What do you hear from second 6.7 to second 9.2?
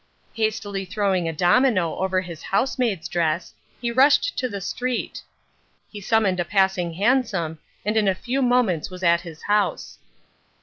hansom, and in a few moments was